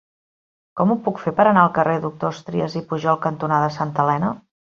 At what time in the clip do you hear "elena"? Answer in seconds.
4.09-4.35